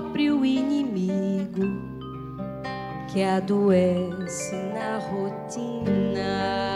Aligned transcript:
próprio 0.00 0.44
inimigo 0.44 1.64
que 3.12 3.24
adoece 3.24 4.54
na 4.72 4.98
rotina. 4.98 6.67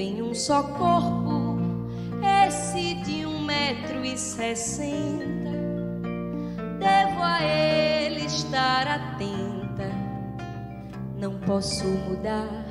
Em 0.00 0.22
um 0.22 0.34
só 0.34 0.62
corpo, 0.62 1.58
esse 2.46 2.94
de 3.04 3.26
um 3.26 3.44
metro 3.44 4.04
e 4.04 4.16
sessenta. 4.16 5.50
Devo 6.78 7.22
a 7.22 7.42
ele 7.42 8.24
estar 8.24 8.86
atenta, 8.88 9.90
não 11.18 11.38
posso 11.40 11.84
mudar 11.84 12.69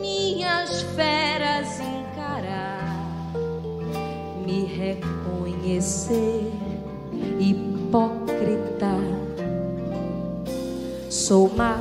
minhas 0.00 0.82
feras 0.96 1.80
encarar, 1.80 2.96
me 4.44 4.64
reconhecer 4.64 6.50
hipócrita. 7.38 8.96
Sou 11.10 11.50
má, 11.54 11.76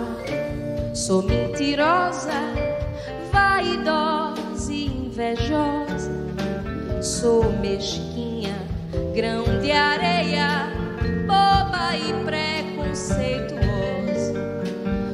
sou 0.93 1.23
mentirosa, 1.23 2.33
vaidosa 3.31 4.73
e 4.73 4.87
invejosa, 4.87 6.11
sou 7.01 7.45
mesquinha, 7.61 8.57
grão 9.13 9.45
de 9.61 9.71
areia 9.71 10.76
e 11.95 12.13
preconceituosa. 12.25 14.33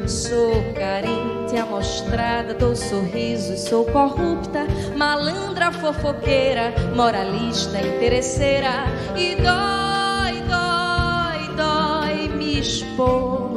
Sou 0.07 0.73
carente, 0.73 1.57
amostrada, 1.57 2.53
dou 2.53 2.73
sorrisos, 2.75 3.61
sou 3.61 3.85
corrupta, 3.85 4.67
malandra, 4.95 5.71
fofoqueira, 5.71 6.71
moralista, 6.95 7.79
interesseira. 7.79 8.85
E 9.15 9.35
dói, 9.35 10.43
dói, 10.47 11.47
dói 11.55 12.27
me 12.29 12.59
expor 12.59 13.52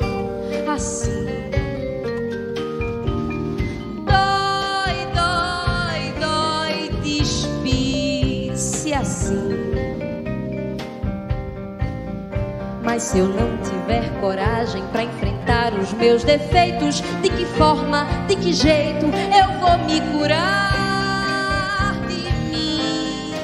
Mas 12.97 13.03
se 13.03 13.19
eu 13.19 13.29
não 13.29 13.59
tiver 13.59 14.09
coragem 14.23 14.83
para 14.87 15.05
enfrentar 15.05 15.75
os 15.75 15.93
meus 15.93 16.25
defeitos, 16.25 17.03
de 17.21 17.29
que 17.29 17.45
forma, 17.45 18.07
de 18.27 18.35
que 18.37 18.55
jeito 18.55 19.05
eu 19.05 19.61
vou 19.61 19.77
me 19.85 20.01
curar 20.13 21.95
de 22.09 22.33
mim? 22.49 23.35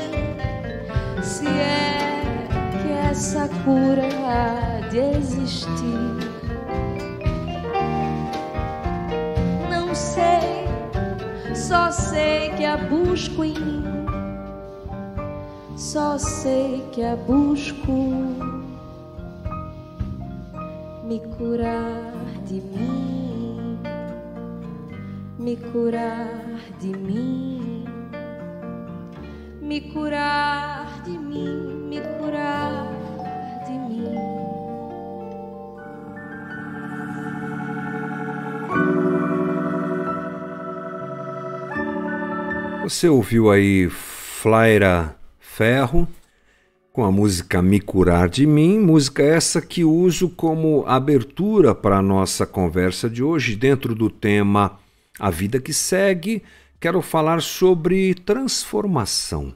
Se 1.23 1.47
é 1.47 2.49
que 2.81 2.93
essa 3.11 3.47
cura 3.63 4.09
há 4.25 4.89
de 4.89 4.97
existir. 5.19 6.33
Não 9.71 9.95
sei, 9.95 10.67
só 11.55 11.91
sei 11.91 12.49
que 12.57 12.65
a 12.65 12.79
busco 12.79 13.45
em 13.45 13.53
mim. 13.53 13.85
Só 15.77 16.17
sei 16.17 16.89
que 16.91 17.03
a 17.03 17.17
busco 17.17 18.62
me 21.03 21.19
curar 21.19 22.13
de 22.47 22.61
mim, 22.61 23.79
me 25.39 25.57
curar 25.57 26.61
de 26.81 26.97
mim, 26.97 27.85
me 29.61 29.81
curar 29.93 31.03
de 31.05 31.19
mim, 31.19 31.89
me 31.89 32.01
curar 32.01 32.87
de 33.67 33.73
mim. 33.73 34.15
Você 42.85 43.09
ouviu 43.09 43.51
aí 43.51 43.89
Flaira 43.91 45.17
Ferro 45.41 46.07
com 46.93 47.05
a 47.05 47.11
música 47.11 47.63
Me 47.63 47.81
Curar 47.81 48.29
de 48.29 48.47
Mim, 48.47 48.79
música 48.79 49.23
essa 49.23 49.63
que 49.63 49.83
uso 49.83 50.29
como 50.29 50.85
abertura 50.87 51.75
para 51.75 51.99
a 51.99 52.03
nossa 52.03 52.45
conversa 52.45 53.09
de 53.09 53.23
hoje, 53.23 53.57
dentro 53.57 53.95
do 53.95 54.11
tema 54.11 54.79
A 55.19 55.31
Vida 55.31 55.59
que 55.59 55.73
Segue. 55.73 56.43
Quero 56.79 57.01
falar 57.01 57.41
sobre 57.41 58.13
transformação, 58.13 59.55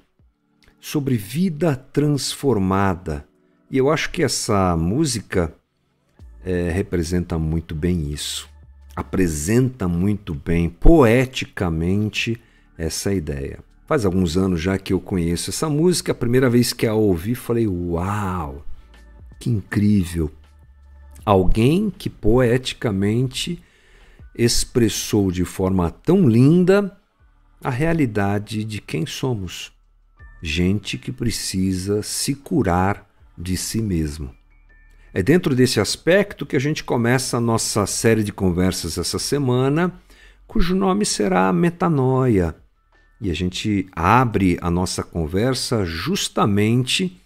sobre 0.80 1.16
vida 1.18 1.76
transformada. 1.76 3.28
E 3.70 3.76
eu 3.76 3.90
acho 3.90 4.10
que 4.10 4.22
essa 4.22 4.74
música 4.74 5.54
é, 6.42 6.70
representa 6.70 7.38
muito 7.38 7.74
bem 7.74 8.10
isso, 8.10 8.48
apresenta 8.94 9.86
muito 9.86 10.34
bem, 10.34 10.70
poeticamente, 10.70 12.40
essa 12.78 13.12
ideia. 13.12 13.58
Faz 13.86 14.04
alguns 14.04 14.36
anos 14.36 14.60
já 14.60 14.76
que 14.76 14.92
eu 14.92 15.00
conheço 15.00 15.50
essa 15.50 15.68
música. 15.68 16.10
A 16.10 16.14
primeira 16.14 16.50
vez 16.50 16.72
que 16.72 16.86
a 16.86 16.94
ouvi, 16.94 17.36
falei: 17.36 17.68
Uau, 17.68 18.66
que 19.38 19.48
incrível! 19.48 20.30
Alguém 21.24 21.88
que 21.90 22.10
poeticamente 22.10 23.62
expressou 24.34 25.30
de 25.30 25.44
forma 25.44 25.90
tão 25.90 26.28
linda 26.28 26.96
a 27.62 27.70
realidade 27.70 28.64
de 28.64 28.80
quem 28.80 29.06
somos. 29.06 29.72
Gente 30.42 30.98
que 30.98 31.12
precisa 31.12 32.02
se 32.02 32.34
curar 32.34 33.08
de 33.38 33.56
si 33.56 33.80
mesmo. 33.80 34.34
É 35.14 35.22
dentro 35.22 35.54
desse 35.54 35.80
aspecto 35.80 36.44
que 36.44 36.56
a 36.56 36.60
gente 36.60 36.84
começa 36.84 37.38
a 37.38 37.40
nossa 37.40 37.86
série 37.86 38.22
de 38.22 38.32
conversas 38.32 38.98
essa 38.98 39.18
semana, 39.18 39.92
cujo 40.46 40.74
nome 40.74 41.06
será 41.06 41.52
Metanoia 41.52 42.54
e 43.20 43.30
a 43.30 43.34
gente 43.34 43.86
abre 43.92 44.58
a 44.60 44.70
nossa 44.70 45.02
conversa 45.02 45.84
justamente 45.84 47.20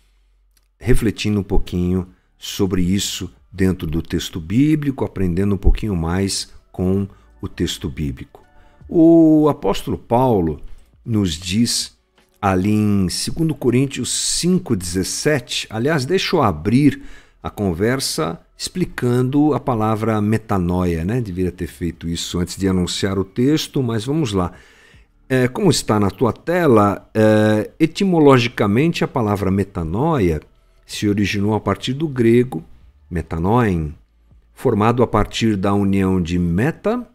refletindo 0.78 1.40
um 1.40 1.44
pouquinho 1.44 2.08
sobre 2.38 2.82
isso 2.82 3.30
dentro 3.52 3.86
do 3.86 4.00
texto 4.00 4.40
bíblico, 4.40 5.04
aprendendo 5.04 5.54
um 5.54 5.58
pouquinho 5.58 5.94
mais 5.94 6.52
com 6.70 7.06
o 7.42 7.48
texto 7.48 7.88
bíblico. 7.88 8.42
O 8.88 9.48
apóstolo 9.48 9.98
Paulo 9.98 10.60
nos 11.04 11.34
diz 11.34 11.96
ali 12.40 12.70
em 12.70 13.06
2 13.06 13.56
Coríntios 13.58 14.10
5,17, 14.42 15.66
aliás, 15.68 16.04
deixa 16.06 16.36
eu 16.36 16.42
abrir 16.42 17.02
a 17.42 17.50
conversa 17.50 18.40
explicando 18.56 19.54
a 19.54 19.60
palavra 19.60 20.20
metanoia, 20.20 21.04
né? 21.04 21.20
Deveria 21.20 21.52
ter 21.52 21.66
feito 21.66 22.08
isso 22.08 22.38
antes 22.38 22.56
de 22.56 22.68
anunciar 22.68 23.18
o 23.18 23.24
texto, 23.24 23.82
mas 23.82 24.04
vamos 24.04 24.32
lá. 24.32 24.52
É, 25.32 25.46
como 25.46 25.70
está 25.70 26.00
na 26.00 26.10
tua 26.10 26.32
tela, 26.32 27.08
é, 27.14 27.70
etimologicamente 27.78 29.04
a 29.04 29.06
palavra 29.06 29.48
metanoia 29.48 30.40
se 30.84 31.08
originou 31.08 31.54
a 31.54 31.60
partir 31.60 31.92
do 31.92 32.08
grego 32.08 32.64
metanoin, 33.08 33.94
formado 34.52 35.04
a 35.04 35.06
partir 35.06 35.56
da 35.56 35.72
união 35.72 36.20
de 36.20 36.36
meta, 36.36 37.08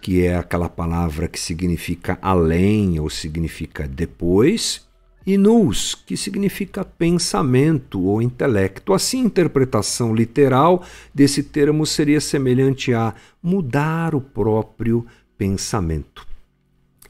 que 0.00 0.24
é 0.24 0.36
aquela 0.36 0.68
palavra 0.68 1.26
que 1.26 1.40
significa 1.40 2.16
além 2.22 3.00
ou 3.00 3.10
significa 3.10 3.88
depois, 3.88 4.86
e 5.26 5.36
nous, 5.36 5.96
que 5.96 6.16
significa 6.16 6.84
pensamento 6.84 8.00
ou 8.04 8.22
intelecto. 8.22 8.94
Assim, 8.94 9.22
a 9.22 9.26
interpretação 9.26 10.14
literal 10.14 10.84
desse 11.12 11.42
termo 11.42 11.84
seria 11.84 12.20
semelhante 12.20 12.94
a 12.94 13.12
mudar 13.42 14.14
o 14.14 14.20
próprio 14.20 15.04
pensamento. 15.36 16.27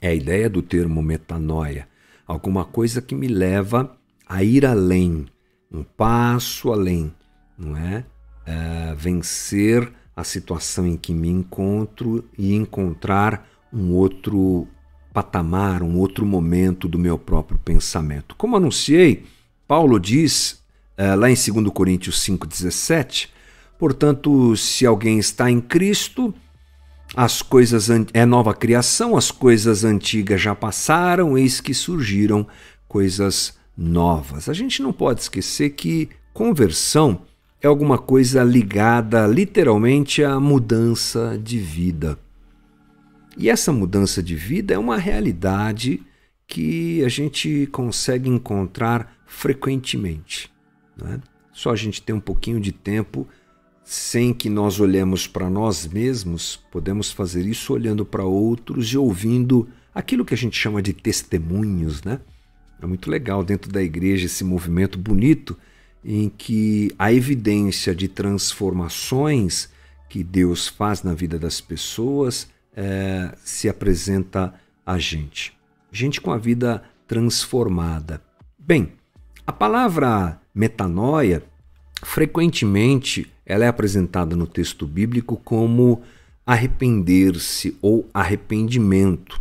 É 0.00 0.08
a 0.08 0.14
ideia 0.14 0.48
do 0.48 0.62
termo 0.62 1.02
metanoia, 1.02 1.88
alguma 2.26 2.64
coisa 2.64 3.02
que 3.02 3.14
me 3.14 3.26
leva 3.26 3.96
a 4.28 4.42
ir 4.42 4.64
além, 4.64 5.26
um 5.72 5.82
passo 5.82 6.72
além, 6.72 7.12
não 7.58 7.76
é? 7.76 8.04
é 8.46 8.94
vencer 8.94 9.90
a 10.14 10.24
situação 10.24 10.86
em 10.86 10.96
que 10.96 11.12
me 11.14 11.28
encontro 11.28 12.24
e 12.36 12.54
encontrar 12.54 13.48
um 13.72 13.92
outro 13.92 14.66
patamar, 15.12 15.82
um 15.82 15.96
outro 15.96 16.26
momento 16.26 16.88
do 16.88 16.98
meu 16.98 17.18
próprio 17.18 17.58
pensamento. 17.58 18.34
Como 18.36 18.56
anunciei, 18.56 19.24
Paulo 19.66 19.98
diz 19.98 20.62
uh, 20.98 21.16
lá 21.16 21.30
em 21.30 21.34
2 21.34 21.72
Coríntios 21.72 22.24
5,17: 22.24 23.28
portanto, 23.78 24.56
se 24.56 24.86
alguém 24.86 25.18
está 25.18 25.50
em 25.50 25.60
Cristo, 25.60 26.34
as 27.14 27.42
coisas 27.42 27.88
é 28.12 28.26
nova 28.26 28.54
criação, 28.54 29.16
as 29.16 29.30
coisas 29.30 29.84
antigas 29.84 30.40
já 30.40 30.54
passaram, 30.54 31.36
eis 31.36 31.60
que 31.60 31.72
surgiram 31.72 32.46
coisas 32.86 33.56
novas. 33.76 34.48
A 34.48 34.52
gente 34.52 34.82
não 34.82 34.92
pode 34.92 35.20
esquecer 35.20 35.70
que 35.70 36.08
conversão 36.32 37.22
é 37.60 37.66
alguma 37.66 37.98
coisa 37.98 38.42
ligada 38.44 39.26
literalmente 39.26 40.22
à 40.22 40.38
mudança 40.38 41.38
de 41.42 41.58
vida. 41.58 42.18
E 43.36 43.48
essa 43.48 43.72
mudança 43.72 44.22
de 44.22 44.34
vida 44.34 44.74
é 44.74 44.78
uma 44.78 44.96
realidade 44.96 46.02
que 46.46 47.04
a 47.04 47.08
gente 47.08 47.68
consegue 47.70 48.28
encontrar 48.28 49.16
frequentemente. 49.26 50.50
Né? 50.96 51.20
Só 51.52 51.70
a 51.70 51.76
gente 51.76 52.02
tem 52.02 52.14
um 52.14 52.20
pouquinho 52.20 52.60
de 52.60 52.72
tempo 52.72 53.26
sem 53.88 54.34
que 54.34 54.50
nós 54.50 54.80
olhemos 54.80 55.26
para 55.26 55.48
nós 55.48 55.86
mesmos, 55.86 56.62
podemos 56.70 57.10
fazer 57.10 57.46
isso 57.46 57.72
olhando 57.72 58.04
para 58.04 58.22
outros 58.22 58.92
e 58.92 58.98
ouvindo 58.98 59.66
aquilo 59.94 60.26
que 60.26 60.34
a 60.34 60.36
gente 60.36 60.60
chama 60.60 60.82
de 60.82 60.92
testemunhos, 60.92 62.02
né? 62.02 62.20
É 62.82 62.84
muito 62.86 63.10
legal 63.10 63.42
dentro 63.42 63.72
da 63.72 63.82
igreja 63.82 64.26
esse 64.26 64.44
movimento 64.44 64.98
bonito 64.98 65.56
em 66.04 66.28
que 66.28 66.94
a 66.98 67.10
evidência 67.10 67.94
de 67.94 68.08
transformações 68.08 69.70
que 70.06 70.22
Deus 70.22 70.68
faz 70.68 71.02
na 71.02 71.14
vida 71.14 71.38
das 71.38 71.58
pessoas 71.58 72.46
é, 72.76 73.34
se 73.42 73.70
apresenta 73.70 74.52
a 74.84 74.98
gente. 74.98 75.56
Gente 75.90 76.20
com 76.20 76.30
a 76.30 76.36
vida 76.36 76.82
transformada. 77.06 78.22
Bem, 78.58 78.92
a 79.46 79.52
palavra 79.52 80.38
metanoia, 80.54 81.42
frequentemente, 82.02 83.30
ela 83.44 83.64
é 83.64 83.68
apresentada 83.68 84.36
no 84.36 84.46
texto 84.46 84.86
bíblico 84.86 85.36
como 85.42 86.02
arrepender-se 86.46 87.76
ou 87.82 88.08
arrependimento. 88.12 89.40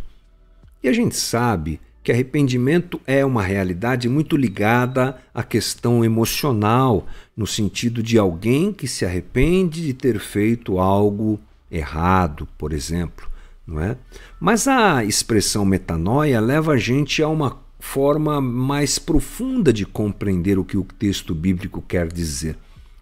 E 0.82 0.88
a 0.88 0.92
gente 0.92 1.16
sabe 1.16 1.80
que 2.02 2.12
arrependimento 2.12 3.00
é 3.06 3.24
uma 3.24 3.42
realidade 3.42 4.08
muito 4.08 4.36
ligada 4.36 5.18
à 5.34 5.42
questão 5.42 6.04
emocional, 6.04 7.06
no 7.36 7.46
sentido 7.46 8.02
de 8.02 8.18
alguém 8.18 8.72
que 8.72 8.88
se 8.88 9.04
arrepende 9.04 9.84
de 9.84 9.92
ter 9.92 10.18
feito 10.18 10.78
algo 10.78 11.38
errado, 11.70 12.48
por 12.56 12.72
exemplo, 12.72 13.28
não 13.66 13.80
é? 13.80 13.96
Mas 14.40 14.66
a 14.66 15.04
expressão 15.04 15.64
metanoia 15.64 16.40
leva 16.40 16.72
a 16.72 16.76
gente 16.78 17.22
a 17.22 17.28
uma 17.28 17.58
forma 17.78 18.40
mais 18.40 18.98
profunda 18.98 19.72
de 19.72 19.86
compreender 19.86 20.58
o 20.58 20.64
que 20.64 20.76
o 20.76 20.84
texto 20.84 21.34
bíblico 21.34 21.82
quer 21.82 22.12
dizer. 22.12 22.56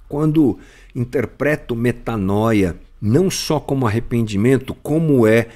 Quando 0.08 0.58
interpreto 0.94 1.74
metanoia 1.74 2.76
não 3.00 3.30
só 3.30 3.60
como 3.60 3.86
arrependimento, 3.86 4.74
como 4.74 5.26
é 5.26 5.48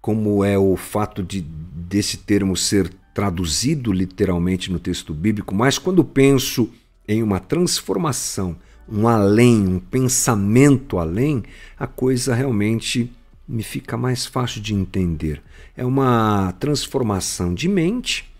como 0.00 0.44
é 0.44 0.56
o 0.56 0.76
fato 0.76 1.22
de 1.22 1.40
desse 1.40 2.18
termo 2.18 2.56
ser 2.56 2.90
traduzido 3.12 3.92
literalmente 3.92 4.70
no 4.70 4.78
texto 4.78 5.12
bíblico, 5.12 5.54
mas 5.54 5.78
quando 5.78 6.04
penso 6.04 6.70
em 7.06 7.22
uma 7.22 7.40
transformação, 7.40 8.56
um 8.88 9.08
além, 9.08 9.66
um 9.66 9.78
pensamento 9.78 10.98
além, 10.98 11.42
a 11.78 11.86
coisa 11.86 12.34
realmente 12.34 13.10
me 13.46 13.62
fica 13.62 13.96
mais 13.96 14.24
fácil 14.26 14.60
de 14.60 14.74
entender. 14.74 15.42
É 15.76 15.84
uma 15.84 16.52
transformação 16.60 17.54
de 17.54 17.68
mente, 17.68 18.30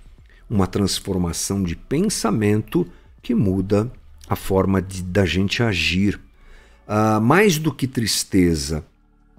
uma 0.49 0.67
transformação 0.67 1.63
de 1.63 1.77
pensamento 1.77 2.87
que 3.23 3.35
muda 3.35 3.91
a 4.29 4.37
forma 4.37 4.81
de, 4.81 5.03
da 5.03 5.25
gente 5.25 5.63
agir. 5.63 6.21
Uh, 6.87 7.21
mais 7.21 7.59
do 7.59 7.73
que 7.73 7.87
tristeza, 7.87 8.85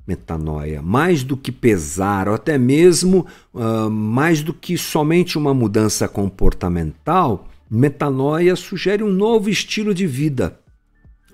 metanoia, 0.06 0.82
mais 0.82 1.24
do 1.24 1.38
que 1.38 1.52
pesar, 1.52 2.28
ou 2.28 2.36
até 2.36 2.58
mesmo 2.58 3.26
uh, 3.54 3.90
mais 3.90 4.42
do 4.42 4.54
que 4.54 4.78
somente 4.78 5.38
uma 5.38 5.54
mudança 5.54 6.08
comportamental, 6.08 7.48
metanoia 7.70 8.56
sugere 8.56 9.04
um 9.04 9.12
novo 9.12 9.50
estilo 9.50 9.94
de 9.94 10.08
vida, 10.08 10.60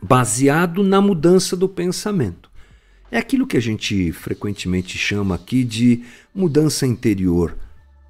baseado 0.01 0.83
na 0.83 0.99
mudança 1.01 1.55
do 1.55 1.69
pensamento. 1.69 2.49
É 3.09 3.17
aquilo 3.17 3.47
que 3.47 3.55
a 3.55 3.61
gente 3.61 4.11
frequentemente 4.11 4.97
chama 4.97 5.35
aqui 5.35 5.63
de 5.63 6.03
mudança 6.33 6.85
interior, 6.85 7.55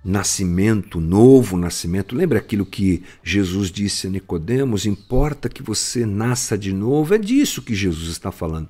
nascimento, 0.06 1.02
novo 1.02 1.58
nascimento. 1.58 2.16
Lembra 2.16 2.38
aquilo 2.38 2.64
que 2.64 3.02
Jesus 3.24 3.72
disse 3.72 4.06
a 4.06 4.10
Nicodemos? 4.12 4.86
Importa 4.86 5.50
que 5.50 5.64
você 5.64 6.06
nasça 6.06 6.56
de 6.56 6.72
novo. 6.72 7.16
É 7.16 7.18
disso 7.18 7.64
que 7.64 7.74
Jesus 7.74 8.10
está 8.10 8.32
falando. 8.32 8.70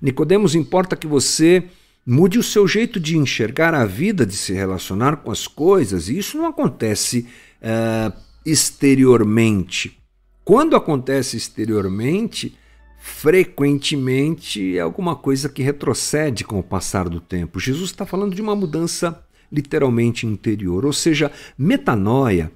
Nicodemos, 0.00 0.54
importa 0.54 0.94
que 0.94 1.06
você 1.06 1.64
mude 2.06 2.38
o 2.38 2.42
seu 2.42 2.68
jeito 2.68 3.00
de 3.00 3.18
enxergar 3.18 3.74
a 3.74 3.84
vida, 3.84 4.24
de 4.24 4.36
se 4.36 4.52
relacionar 4.52 5.16
com 5.16 5.32
as 5.32 5.48
coisas. 5.48 6.08
E 6.08 6.16
isso 6.16 6.38
não 6.38 6.46
acontece 6.46 7.26
uh, 7.60 8.16
exteriormente. 8.44 9.98
Quando 10.44 10.76
acontece 10.76 11.36
exteriormente, 11.36 12.56
frequentemente 13.00 14.76
é 14.76 14.80
alguma 14.80 15.16
coisa 15.16 15.48
que 15.48 15.64
retrocede 15.64 16.44
com 16.44 16.60
o 16.60 16.62
passar 16.62 17.08
do 17.08 17.20
tempo. 17.20 17.58
Jesus 17.58 17.90
está 17.90 18.06
falando 18.06 18.36
de 18.36 18.42
uma 18.42 18.54
mudança 18.54 19.25
literalmente 19.50 20.26
interior, 20.26 20.84
ou 20.84 20.92
seja, 20.92 21.30
metanoia 21.56 22.50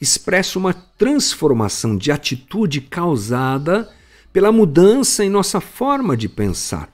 expressa 0.00 0.58
uma 0.58 0.74
transformação 0.74 1.96
de 1.96 2.10
atitude 2.10 2.80
causada 2.80 3.88
pela 4.32 4.50
mudança 4.50 5.24
em 5.24 5.30
nossa 5.30 5.60
forma 5.60 6.16
de 6.16 6.28
pensar. 6.28 6.92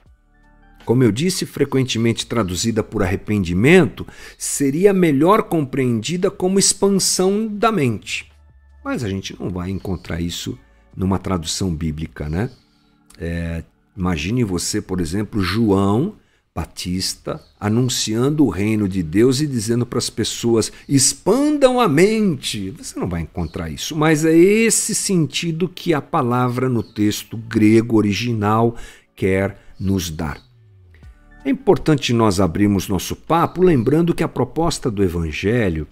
Como 0.84 1.02
eu 1.02 1.12
disse, 1.12 1.46
frequentemente 1.46 2.26
traduzida 2.26 2.82
por 2.82 3.02
arrependimento, 3.02 4.06
seria 4.36 4.92
melhor 4.92 5.42
compreendida 5.44 6.30
como 6.30 6.58
expansão 6.58 7.46
da 7.46 7.70
mente. 7.70 8.30
Mas 8.84 9.04
a 9.04 9.08
gente 9.08 9.38
não 9.38 9.50
vai 9.50 9.70
encontrar 9.70 10.20
isso 10.20 10.58
numa 10.96 11.18
tradução 11.18 11.74
bíblica, 11.74 12.28
né? 12.28 12.50
É, 13.18 13.62
imagine 13.96 14.44
você, 14.44 14.80
por 14.80 15.00
exemplo, 15.00 15.42
João 15.42 16.16
Batista 16.54 17.40
anunciando 17.58 18.44
o 18.44 18.48
reino 18.48 18.88
de 18.88 19.02
Deus 19.02 19.40
e 19.40 19.46
dizendo 19.46 19.86
para 19.86 19.98
as 19.98 20.10
pessoas: 20.10 20.72
expandam 20.88 21.80
a 21.80 21.88
mente. 21.88 22.70
Você 22.70 22.98
não 22.98 23.08
vai 23.08 23.22
encontrar 23.22 23.70
isso, 23.70 23.94
mas 23.94 24.24
é 24.24 24.36
esse 24.36 24.94
sentido 24.94 25.68
que 25.68 25.94
a 25.94 26.00
palavra 26.00 26.68
no 26.68 26.82
texto 26.82 27.36
grego 27.36 27.96
original 27.96 28.76
quer 29.14 29.60
nos 29.78 30.10
dar. 30.10 30.40
É 31.44 31.50
importante 31.50 32.12
nós 32.12 32.40
abrirmos 32.40 32.88
nosso 32.88 33.14
papo 33.14 33.62
lembrando 33.62 34.14
que 34.14 34.24
a 34.24 34.28
proposta 34.28 34.90
do 34.90 35.02
evangelho 35.02 35.86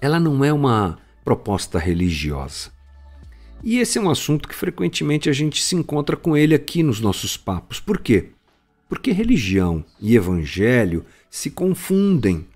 ela 0.00 0.20
não 0.20 0.44
é 0.44 0.52
uma 0.52 0.98
proposta 1.24 1.78
religiosa. 1.78 2.70
E 3.62 3.78
esse 3.78 3.98
é 3.98 4.00
um 4.00 4.10
assunto 4.10 4.48
que 4.48 4.54
frequentemente 4.54 5.28
a 5.28 5.32
gente 5.32 5.62
se 5.62 5.74
encontra 5.74 6.16
com 6.16 6.36
ele 6.36 6.54
aqui 6.54 6.82
nos 6.82 7.00
nossos 7.00 7.36
papos. 7.36 7.80
Por 7.80 7.98
quê? 7.98 8.30
Porque 8.88 9.12
religião 9.12 9.84
e 10.00 10.16
evangelho 10.16 11.04
se 11.30 11.50
confundem, 11.50 12.46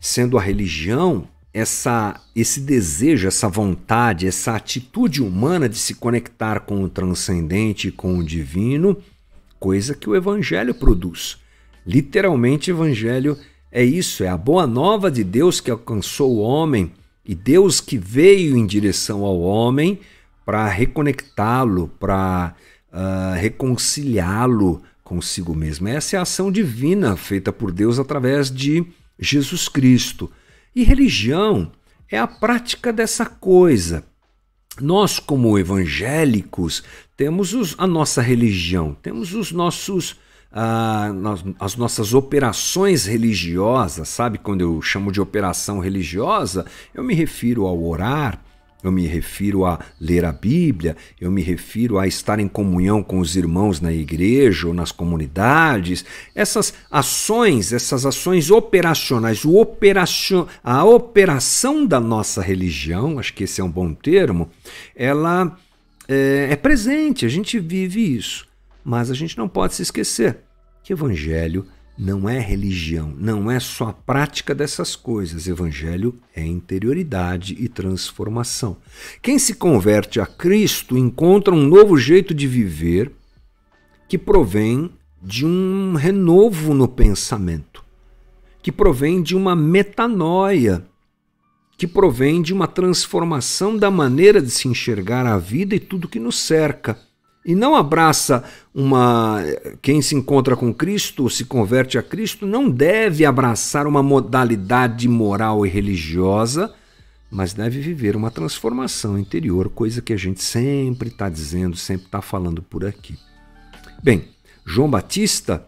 sendo 0.00 0.36
a 0.36 0.42
religião 0.42 1.26
essa 1.52 2.20
esse 2.34 2.60
desejo, 2.60 3.28
essa 3.28 3.48
vontade, 3.48 4.26
essa 4.26 4.56
atitude 4.56 5.22
humana 5.22 5.68
de 5.68 5.78
se 5.78 5.94
conectar 5.94 6.60
com 6.60 6.82
o 6.82 6.88
transcendente 6.88 7.92
com 7.92 8.18
o 8.18 8.24
divino, 8.24 8.96
coisa 9.60 9.94
que 9.94 10.10
o 10.10 10.16
evangelho 10.16 10.74
produz. 10.74 11.38
Literalmente, 11.86 12.70
evangelho 12.70 13.38
é 13.70 13.84
isso, 13.84 14.24
é 14.24 14.28
a 14.28 14.36
boa 14.36 14.66
nova 14.66 15.10
de 15.10 15.22
Deus 15.22 15.60
que 15.60 15.70
alcançou 15.70 16.36
o 16.36 16.40
homem 16.40 16.92
e 17.24 17.34
Deus 17.34 17.80
que 17.80 17.96
veio 17.96 18.56
em 18.56 18.66
direção 18.66 19.24
ao 19.24 19.40
homem 19.40 20.00
para 20.44 20.68
reconectá-lo, 20.68 21.88
para 21.98 22.54
uh, 22.92 23.34
reconciliá-lo 23.38 24.82
consigo 25.04 25.54
mesmo. 25.54 25.86
Essa 25.86 26.16
é 26.16 26.18
a 26.18 26.22
ação 26.22 26.50
divina 26.50 27.16
feita 27.16 27.52
por 27.52 27.70
Deus 27.70 27.98
através 27.98 28.50
de 28.50 28.84
Jesus 29.18 29.68
Cristo. 29.68 30.32
E 30.74 30.82
religião 30.82 31.70
é 32.10 32.18
a 32.18 32.26
prática 32.26 32.92
dessa 32.92 33.26
coisa. 33.26 34.02
Nós, 34.80 35.20
como 35.20 35.56
evangélicos, 35.56 36.82
temos 37.16 37.52
os, 37.52 37.76
a 37.78 37.86
nossa 37.86 38.20
religião, 38.20 38.96
temos 39.00 39.34
os 39.34 39.52
nossos 39.52 40.16
ah, 40.56 41.10
as 41.58 41.74
nossas 41.74 42.14
operações 42.14 43.06
religiosas, 43.06 44.08
sabe? 44.08 44.38
Quando 44.38 44.60
eu 44.60 44.80
chamo 44.80 45.10
de 45.10 45.20
operação 45.20 45.80
religiosa, 45.80 46.64
eu 46.94 47.02
me 47.02 47.12
refiro 47.12 47.66
ao 47.66 47.82
orar, 47.82 48.40
eu 48.84 48.92
me 48.92 49.06
refiro 49.06 49.64
a 49.64 49.80
ler 49.98 50.26
a 50.26 50.30
Bíblia, 50.30 50.94
eu 51.18 51.30
me 51.30 51.40
refiro 51.40 51.98
a 51.98 52.06
estar 52.06 52.38
em 52.38 52.46
comunhão 52.46 53.02
com 53.02 53.18
os 53.18 53.34
irmãos 53.34 53.80
na 53.80 53.92
igreja 53.92 54.68
ou 54.68 54.74
nas 54.74 54.92
comunidades. 54.92 56.04
Essas 56.34 56.74
ações, 56.90 57.72
essas 57.72 58.04
ações 58.04 58.50
operacionais, 58.50 59.44
o 59.44 59.56
operacion, 59.56 60.46
a 60.62 60.84
operação 60.84 61.86
da 61.86 61.98
nossa 61.98 62.42
religião, 62.42 63.18
acho 63.18 63.32
que 63.32 63.44
esse 63.44 63.60
é 63.60 63.64
um 63.64 63.70
bom 63.70 63.94
termo, 63.94 64.50
ela 64.94 65.58
é, 66.06 66.48
é 66.50 66.56
presente, 66.56 67.24
a 67.24 67.28
gente 67.30 67.58
vive 67.58 68.16
isso. 68.16 68.46
Mas 68.84 69.10
a 69.10 69.14
gente 69.14 69.38
não 69.38 69.48
pode 69.48 69.74
se 69.74 69.82
esquecer 69.82 70.36
que 70.82 70.92
evangelho 70.92 71.66
não 71.96 72.28
é 72.28 72.40
religião, 72.40 73.14
não 73.16 73.48
é 73.50 73.60
só 73.60 73.88
a 73.88 73.92
prática 73.92 74.54
dessas 74.54 74.96
coisas. 74.96 75.46
Evangelho 75.46 76.18
é 76.34 76.44
interioridade 76.44 77.56
e 77.58 77.68
transformação. 77.68 78.76
Quem 79.22 79.38
se 79.38 79.54
converte 79.54 80.20
a 80.20 80.26
Cristo 80.26 80.98
encontra 80.98 81.54
um 81.54 81.66
novo 81.66 81.96
jeito 81.96 82.34
de 82.34 82.48
viver 82.48 83.12
que 84.08 84.18
provém 84.18 84.90
de 85.22 85.46
um 85.46 85.94
renovo 85.94 86.74
no 86.74 86.86
pensamento, 86.86 87.84
que 88.62 88.70
provém 88.70 89.22
de 89.22 89.34
uma 89.36 89.56
metanoia, 89.56 90.84
que 91.78 91.86
provém 91.86 92.42
de 92.42 92.52
uma 92.52 92.66
transformação 92.66 93.76
da 93.76 93.90
maneira 93.90 94.42
de 94.42 94.50
se 94.50 94.68
enxergar 94.68 95.26
a 95.26 95.38
vida 95.38 95.74
e 95.74 95.80
tudo 95.80 96.08
que 96.08 96.20
nos 96.20 96.38
cerca 96.38 96.98
e 97.44 97.54
não 97.54 97.74
abraça 97.74 98.42
uma. 98.74 99.38
Quem 99.82 100.00
se 100.00 100.14
encontra 100.14 100.56
com 100.56 100.72
Cristo, 100.72 101.28
se 101.28 101.44
converte 101.44 101.98
a 101.98 102.02
Cristo, 102.02 102.46
não 102.46 102.70
deve 102.70 103.24
abraçar 103.24 103.86
uma 103.86 104.02
modalidade 104.02 105.06
moral 105.08 105.66
e 105.66 105.68
religiosa, 105.68 106.72
mas 107.30 107.52
deve 107.52 107.80
viver 107.80 108.16
uma 108.16 108.30
transformação 108.30 109.18
interior, 109.18 109.68
coisa 109.68 110.00
que 110.00 110.12
a 110.12 110.16
gente 110.16 110.42
sempre 110.42 111.08
está 111.08 111.28
dizendo, 111.28 111.76
sempre 111.76 112.06
está 112.06 112.22
falando 112.22 112.62
por 112.62 112.84
aqui. 112.84 113.18
Bem, 114.02 114.28
João 114.64 114.88
Batista 114.88 115.66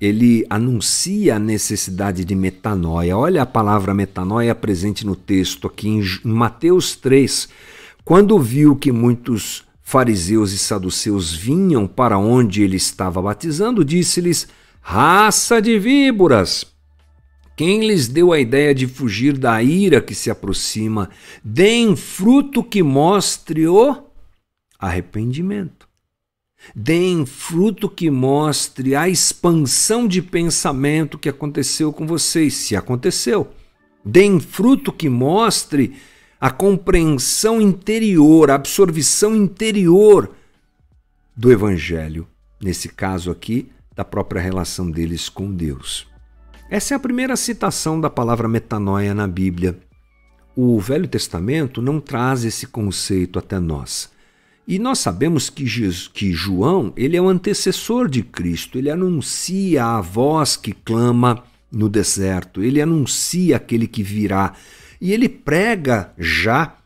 ele 0.00 0.46
anuncia 0.48 1.36
a 1.36 1.38
necessidade 1.38 2.24
de 2.24 2.34
metanoia. 2.34 3.16
Olha 3.16 3.42
a 3.42 3.46
palavra 3.46 3.92
metanoia 3.92 4.54
presente 4.54 5.04
no 5.04 5.14
texto 5.14 5.66
aqui 5.66 5.88
em 5.88 6.02
Mateus 6.24 6.96
3. 6.96 7.48
Quando 8.02 8.38
viu 8.38 8.74
que 8.74 8.90
muitos 8.90 9.62
fariseus 9.90 10.52
e 10.52 10.58
saduceus 10.58 11.34
vinham 11.34 11.84
para 11.84 12.16
onde 12.16 12.62
ele 12.62 12.76
estava 12.76 13.20
batizando, 13.20 13.84
disse-lhes: 13.84 14.46
Raça 14.80 15.60
de 15.60 15.80
víboras! 15.80 16.64
Quem 17.56 17.84
lhes 17.84 18.06
deu 18.06 18.32
a 18.32 18.38
ideia 18.38 18.72
de 18.72 18.86
fugir 18.86 19.36
da 19.36 19.60
ira 19.60 20.00
que 20.00 20.14
se 20.14 20.30
aproxima? 20.30 21.10
Deem 21.42 21.96
fruto 21.96 22.62
que 22.62 22.84
mostre 22.84 23.66
o 23.66 23.96
arrependimento. 24.78 25.88
Deem 26.74 27.26
fruto 27.26 27.88
que 27.88 28.10
mostre 28.10 28.94
a 28.94 29.08
expansão 29.08 30.06
de 30.06 30.22
pensamento 30.22 31.18
que 31.18 31.28
aconteceu 31.28 31.92
com 31.92 32.06
vocês, 32.06 32.54
se 32.54 32.76
aconteceu. 32.76 33.50
Deem 34.04 34.38
fruto 34.38 34.92
que 34.92 35.08
mostre 35.08 35.96
a 36.40 36.50
compreensão 36.50 37.60
interior, 37.60 38.50
a 38.50 38.54
absorção 38.54 39.36
interior 39.36 40.30
do 41.36 41.52
Evangelho, 41.52 42.26
nesse 42.60 42.88
caso 42.88 43.30
aqui, 43.30 43.70
da 43.94 44.04
própria 44.04 44.40
relação 44.40 44.90
deles 44.90 45.28
com 45.28 45.52
Deus. 45.52 46.08
Essa 46.70 46.94
é 46.94 46.96
a 46.96 47.00
primeira 47.00 47.36
citação 47.36 48.00
da 48.00 48.08
palavra 48.08 48.48
metanoia 48.48 49.12
na 49.12 49.26
Bíblia. 49.26 49.78
O 50.56 50.80
Velho 50.80 51.06
Testamento 51.06 51.82
não 51.82 52.00
traz 52.00 52.44
esse 52.44 52.66
conceito 52.66 53.38
até 53.38 53.58
nós. 53.58 54.10
E 54.66 54.78
nós 54.78 55.00
sabemos 55.00 55.50
que, 55.50 55.66
Jesus, 55.66 56.08
que 56.08 56.32
João 56.32 56.92
ele 56.96 57.16
é 57.16 57.20
o 57.20 57.28
antecessor 57.28 58.08
de 58.08 58.22
Cristo, 58.22 58.78
ele 58.78 58.88
anuncia 58.88 59.84
a 59.84 60.00
voz 60.00 60.56
que 60.56 60.72
clama 60.72 61.42
no 61.70 61.88
deserto, 61.88 62.62
ele 62.62 62.80
anuncia 62.80 63.56
aquele 63.56 63.86
que 63.86 64.02
virá. 64.02 64.54
E 65.00 65.12
ele 65.12 65.28
prega 65.28 66.12
já, 66.18 66.76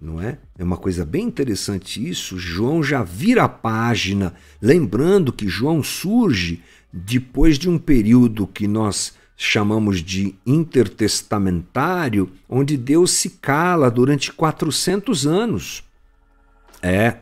não 0.00 0.20
é? 0.20 0.38
É 0.58 0.62
uma 0.62 0.76
coisa 0.76 1.04
bem 1.04 1.24
interessante 1.26 2.06
isso. 2.06 2.38
João 2.38 2.82
já 2.82 3.02
vira 3.02 3.44
a 3.44 3.48
página, 3.48 4.34
lembrando 4.60 5.32
que 5.32 5.48
João 5.48 5.82
surge 5.82 6.62
depois 6.92 7.58
de 7.58 7.68
um 7.68 7.78
período 7.78 8.46
que 8.46 8.68
nós 8.68 9.14
chamamos 9.36 10.00
de 10.00 10.34
intertestamentário, 10.46 12.30
onde 12.48 12.76
Deus 12.76 13.10
se 13.12 13.30
cala 13.30 13.90
durante 13.90 14.32
400 14.32 15.26
anos. 15.26 15.82
É, 16.80 17.16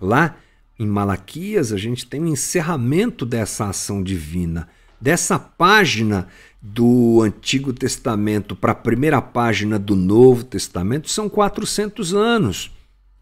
lá 0.00 0.36
em 0.78 0.86
Malaquias 0.86 1.72
a 1.72 1.76
gente 1.76 2.06
tem 2.06 2.20
o 2.20 2.24
um 2.24 2.28
encerramento 2.28 3.24
dessa 3.24 3.68
ação 3.68 4.02
divina, 4.02 4.68
dessa 5.04 5.38
página 5.38 6.28
do 6.62 7.20
Antigo 7.20 7.74
Testamento 7.74 8.56
para 8.56 8.72
a 8.72 8.74
primeira 8.74 9.20
página 9.20 9.78
do 9.78 9.94
Novo 9.94 10.42
Testamento 10.44 11.10
são 11.10 11.28
400 11.28 12.14
anos. 12.14 12.70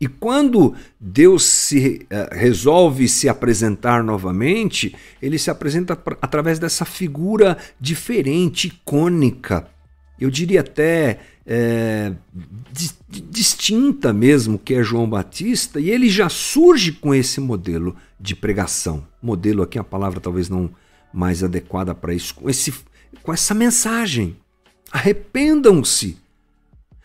E 0.00 0.06
quando 0.06 0.76
Deus 1.00 1.42
se 1.42 2.06
uh, 2.06 2.32
resolve 2.36 3.08
se 3.08 3.28
apresentar 3.28 4.04
novamente, 4.04 4.94
ele 5.20 5.36
se 5.38 5.50
apresenta 5.50 6.00
através 6.20 6.60
dessa 6.60 6.84
figura 6.84 7.58
diferente, 7.80 8.68
icônica, 8.68 9.66
eu 10.20 10.30
diria 10.30 10.60
até 10.60 11.18
é, 11.44 12.12
distinta 13.10 14.12
mesmo, 14.12 14.56
que 14.56 14.74
é 14.74 14.84
João 14.84 15.10
Batista, 15.10 15.80
e 15.80 15.90
ele 15.90 16.08
já 16.08 16.28
surge 16.28 16.92
com 16.92 17.12
esse 17.12 17.40
modelo 17.40 17.96
de 18.20 18.36
pregação. 18.36 19.04
Modelo 19.20 19.64
aqui, 19.64 19.80
a 19.80 19.84
palavra 19.84 20.20
talvez 20.20 20.48
não 20.48 20.70
mais 21.12 21.42
adequada 21.42 21.94
para 21.94 22.14
isso, 22.14 22.34
com 22.34 22.48
esse 22.48 22.72
com 23.22 23.32
essa 23.32 23.54
mensagem. 23.54 24.36
Arrependam-se. 24.90 26.16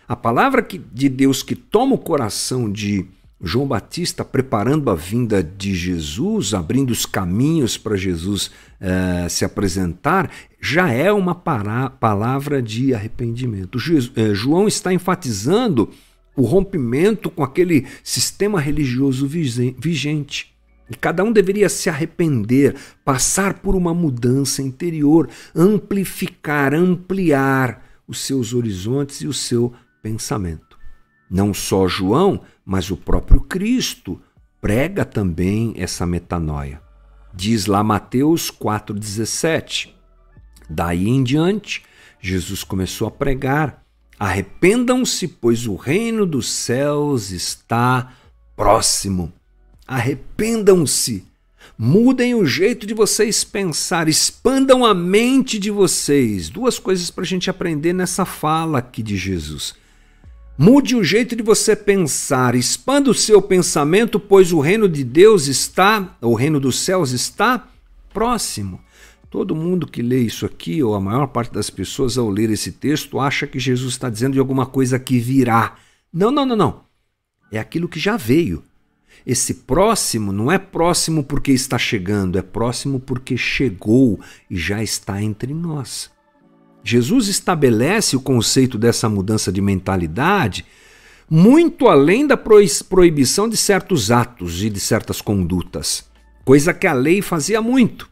A 0.07 0.15
palavra 0.15 0.65
de 0.93 1.09
Deus 1.09 1.43
que 1.43 1.55
toma 1.55 1.95
o 1.95 1.99
coração 1.99 2.71
de 2.71 3.05
João 3.41 3.67
Batista, 3.67 4.25
preparando 4.25 4.89
a 4.89 4.95
vinda 4.95 5.43
de 5.43 5.75
Jesus, 5.75 6.53
abrindo 6.53 6.89
os 6.89 7.05
caminhos 7.05 7.77
para 7.77 7.95
Jesus 7.95 8.49
eh, 8.79 9.27
se 9.29 9.45
apresentar, 9.45 10.31
já 10.59 10.89
é 10.89 11.11
uma 11.11 11.35
palavra 11.35 12.61
de 12.63 12.95
arrependimento. 12.95 13.77
Eh, 14.15 14.33
João 14.33 14.67
está 14.67 14.91
enfatizando 14.91 15.91
o 16.35 16.43
rompimento 16.43 17.29
com 17.29 17.43
aquele 17.43 17.85
sistema 18.03 18.59
religioso 18.59 19.27
vigente. 19.27 20.56
E 20.89 20.95
cada 20.95 21.23
um 21.23 21.31
deveria 21.31 21.67
se 21.69 21.89
arrepender, 21.89 22.75
passar 23.03 23.55
por 23.55 23.75
uma 23.75 23.93
mudança 23.93 24.61
interior, 24.61 25.29
amplificar, 25.53 26.73
ampliar 26.73 27.83
os 28.07 28.21
seus 28.21 28.53
horizontes 28.53 29.21
e 29.21 29.27
o 29.27 29.33
seu 29.33 29.73
pensamento. 30.01 30.77
Não 31.29 31.53
só 31.53 31.87
João, 31.87 32.41
mas 32.65 32.89
o 32.89 32.95
próprio 32.95 33.41
Cristo 33.41 34.21
prega 34.61 35.03
também 35.03 35.73
essa 35.75 36.05
metanoia. 36.05 36.81
Diz 37.33 37.65
lá 37.65 37.83
Mateus 37.83 38.49
4,17. 38.49 39.93
Daí 40.69 41.07
em 41.07 41.23
diante, 41.23 41.83
Jesus 42.19 42.63
começou 42.63 43.07
a 43.07 43.11
pregar: 43.11 43.83
Arrependam-se, 44.17 45.27
pois 45.27 45.67
o 45.67 45.75
reino 45.75 46.25
dos 46.25 46.49
céus 46.49 47.31
está 47.31 48.13
próximo. 48.55 49.31
Arrependam-se. 49.87 51.23
Mudem 51.77 52.33
o 52.35 52.45
jeito 52.45 52.85
de 52.85 52.93
vocês 52.93 53.43
pensar, 53.43 54.07
expandam 54.07 54.83
a 54.83 54.93
mente 54.93 55.59
de 55.59 55.69
vocês. 55.69 56.49
Duas 56.49 56.79
coisas 56.79 57.11
para 57.11 57.23
a 57.23 57.27
gente 57.27 57.49
aprender 57.49 57.93
nessa 57.93 58.25
fala 58.25 58.79
aqui 58.79 59.03
de 59.03 59.15
Jesus. 59.15 59.75
Mude 60.57 60.95
o 60.95 61.03
jeito 61.03 61.35
de 61.35 61.43
você 61.43 61.75
pensar, 61.75 62.55
expanda 62.55 63.11
o 63.11 63.13
seu 63.13 63.39
pensamento, 63.39 64.19
pois 64.19 64.51
o 64.51 64.59
reino 64.59 64.89
de 64.89 65.03
Deus 65.03 65.45
está, 65.45 66.17
o 66.19 66.33
reino 66.33 66.59
dos 66.59 66.79
céus 66.79 67.11
está 67.11 67.67
próximo. 68.11 68.81
Todo 69.29 69.55
mundo 69.55 69.85
que 69.85 70.01
lê 70.01 70.21
isso 70.21 70.47
aqui, 70.47 70.81
ou 70.81 70.95
a 70.95 70.99
maior 70.99 71.27
parte 71.27 71.53
das 71.53 71.69
pessoas 71.69 72.17
ao 72.17 72.27
ler 72.27 72.49
esse 72.49 72.71
texto, 72.71 73.19
acha 73.19 73.45
que 73.45 73.59
Jesus 73.59 73.93
está 73.93 74.09
dizendo 74.09 74.33
de 74.33 74.39
alguma 74.39 74.65
coisa 74.65 74.97
que 74.97 75.19
virá. 75.19 75.75
Não, 76.11 76.31
não, 76.31 76.43
não, 76.43 76.55
não. 76.55 76.81
É 77.51 77.59
aquilo 77.59 77.87
que 77.87 77.99
já 77.99 78.17
veio. 78.17 78.63
Esse 79.25 79.53
próximo 79.53 80.31
não 80.31 80.51
é 80.51 80.57
próximo 80.57 81.23
porque 81.23 81.51
está 81.51 81.77
chegando, 81.77 82.37
é 82.37 82.41
próximo 82.41 82.99
porque 82.99 83.35
chegou 83.35 84.19
e 84.49 84.57
já 84.57 84.81
está 84.81 85.21
entre 85.21 85.53
nós. 85.53 86.09
Jesus 86.83 87.27
estabelece 87.27 88.15
o 88.15 88.21
conceito 88.21 88.77
dessa 88.77 89.09
mudança 89.09 89.51
de 89.51 89.61
mentalidade 89.61 90.65
muito 91.29 91.87
além 91.87 92.25
da 92.25 92.37
proibição 92.37 93.49
de 93.49 93.57
certos 93.57 94.11
atos 94.11 94.63
e 94.63 94.69
de 94.69 94.79
certas 94.79 95.21
condutas, 95.21 96.09
coisa 96.45 96.73
que 96.73 96.87
a 96.87 96.93
lei 96.93 97.21
fazia 97.21 97.61
muito. 97.61 98.09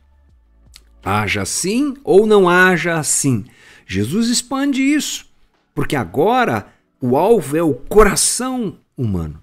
Haja 1.04 1.44
assim 1.44 1.94
ou 2.04 2.28
não 2.28 2.50
haja 2.50 2.98
assim. 2.98 3.46
Jesus 3.88 4.28
expande 4.28 4.82
isso, 4.82 5.26
porque 5.74 5.96
agora 5.96 6.68
o 7.00 7.16
alvo 7.16 7.56
é 7.56 7.64
o 7.64 7.74
coração 7.74 8.80
humano. 8.98 9.40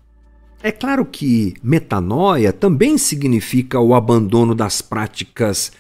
É 0.62 0.70
claro 0.70 1.04
que 1.04 1.54
metanoia 1.60 2.52
também 2.52 2.96
significa 2.96 3.80
o 3.80 3.94
abandono 3.94 4.54
das 4.54 4.80
práticas 4.80 5.72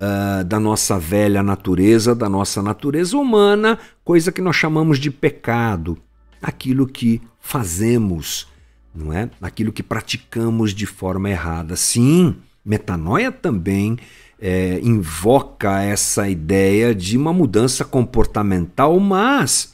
uh, 0.00 0.42
da 0.44 0.58
nossa 0.58 0.98
velha 0.98 1.40
natureza, 1.40 2.16
da 2.16 2.28
nossa 2.28 2.60
natureza 2.60 3.16
humana, 3.16 3.78
coisa 4.04 4.32
que 4.32 4.42
nós 4.42 4.56
chamamos 4.56 4.98
de 4.98 5.08
pecado, 5.08 5.96
aquilo 6.42 6.84
que 6.84 7.22
fazemos, 7.40 8.48
não 8.92 9.12
é? 9.12 9.30
Aquilo 9.40 9.72
que 9.72 9.84
praticamos 9.84 10.74
de 10.74 10.84
forma 10.84 11.30
errada. 11.30 11.76
Sim, 11.76 12.34
metanoia 12.64 13.30
também 13.30 13.96
é, 14.40 14.80
invoca 14.82 15.80
essa 15.80 16.28
ideia 16.28 16.92
de 16.92 17.16
uma 17.16 17.32
mudança 17.32 17.84
comportamental, 17.84 18.98
mas 18.98 19.73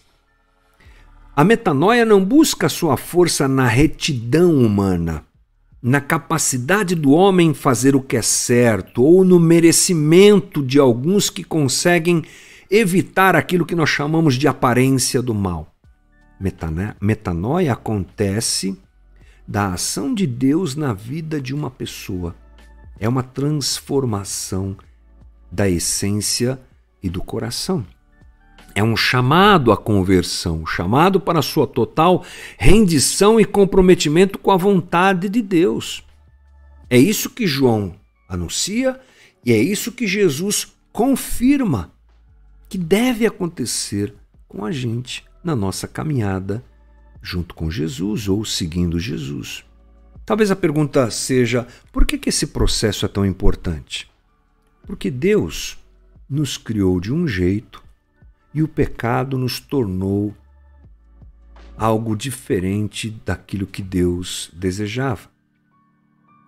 a 1.40 1.44
metanoia 1.44 2.04
não 2.04 2.22
busca 2.22 2.68
sua 2.68 2.98
força 2.98 3.48
na 3.48 3.66
retidão 3.66 4.58
humana 4.58 5.24
na 5.82 5.98
capacidade 5.98 6.94
do 6.94 7.12
homem 7.12 7.54
fazer 7.54 7.96
o 7.96 8.02
que 8.02 8.18
é 8.18 8.20
certo 8.20 9.02
ou 9.02 9.24
no 9.24 9.40
merecimento 9.40 10.62
de 10.62 10.78
alguns 10.78 11.30
que 11.30 11.42
conseguem 11.42 12.22
evitar 12.70 13.34
aquilo 13.34 13.64
que 13.64 13.74
nós 13.74 13.88
chamamos 13.88 14.34
de 14.34 14.46
aparência 14.46 15.22
do 15.22 15.32
mal. 15.34 15.74
Metanoia 17.00 17.72
acontece 17.72 18.78
da 19.48 19.72
ação 19.72 20.12
de 20.12 20.26
Deus 20.26 20.76
na 20.76 20.92
vida 20.92 21.40
de 21.40 21.54
uma 21.54 21.70
pessoa. 21.70 22.36
É 22.98 23.08
uma 23.08 23.22
transformação 23.22 24.76
da 25.50 25.66
essência 25.70 26.60
e 27.02 27.08
do 27.08 27.22
coração. 27.22 27.86
É 28.74 28.82
um 28.82 28.96
chamado 28.96 29.72
à 29.72 29.76
conversão, 29.76 30.64
chamado 30.64 31.20
para 31.20 31.42
sua 31.42 31.66
total 31.66 32.24
rendição 32.58 33.40
e 33.40 33.44
comprometimento 33.44 34.38
com 34.38 34.50
a 34.50 34.56
vontade 34.56 35.28
de 35.28 35.42
Deus. 35.42 36.04
É 36.88 36.98
isso 36.98 37.30
que 37.30 37.46
João 37.46 37.94
anuncia 38.28 39.00
e 39.44 39.52
é 39.52 39.58
isso 39.58 39.92
que 39.92 40.06
Jesus 40.06 40.72
confirma 40.92 41.92
que 42.68 42.78
deve 42.78 43.26
acontecer 43.26 44.14
com 44.48 44.64
a 44.64 44.70
gente 44.70 45.24
na 45.42 45.56
nossa 45.56 45.88
caminhada 45.88 46.64
junto 47.22 47.54
com 47.54 47.70
Jesus 47.70 48.28
ou 48.28 48.44
seguindo 48.44 48.98
Jesus. 48.98 49.64
Talvez 50.24 50.50
a 50.50 50.56
pergunta 50.56 51.10
seja: 51.10 51.66
por 51.92 52.06
que, 52.06 52.18
que 52.18 52.28
esse 52.28 52.48
processo 52.48 53.04
é 53.04 53.08
tão 53.08 53.26
importante? 53.26 54.10
Porque 54.86 55.10
Deus 55.10 55.78
nos 56.28 56.56
criou 56.56 57.00
de 57.00 57.12
um 57.12 57.26
jeito 57.26 57.82
e 58.52 58.62
o 58.62 58.68
pecado 58.68 59.38
nos 59.38 59.60
tornou 59.60 60.34
algo 61.76 62.16
diferente 62.16 63.10
daquilo 63.24 63.66
que 63.66 63.82
Deus 63.82 64.50
desejava. 64.52 65.30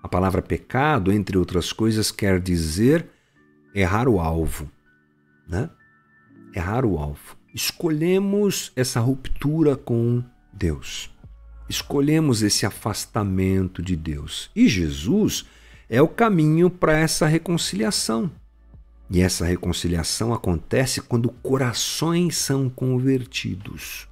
A 0.02 0.08
palavra 0.08 0.42
pecado, 0.42 1.12
entre 1.12 1.38
outras 1.38 1.72
coisas, 1.72 2.10
quer 2.10 2.40
dizer 2.40 3.08
errar 3.74 4.08
o 4.08 4.20
alvo, 4.20 4.70
né? 5.48 5.70
Errar 6.54 6.84
o 6.84 6.98
alvo. 6.98 7.36
Escolhemos 7.54 8.72
essa 8.74 9.00
ruptura 9.00 9.76
com 9.76 10.22
Deus. 10.52 11.10
Escolhemos 11.68 12.42
esse 12.42 12.66
afastamento 12.66 13.80
de 13.80 13.96
Deus. 13.96 14.50
E 14.54 14.68
Jesus 14.68 15.46
é 15.88 16.02
o 16.02 16.08
caminho 16.08 16.68
para 16.68 16.98
essa 16.98 17.26
reconciliação. 17.26 18.30
E 19.12 19.20
essa 19.20 19.44
reconciliação 19.44 20.32
acontece 20.32 21.02
quando 21.02 21.28
corações 21.28 22.34
são 22.34 22.70
convertidos. 22.70 24.08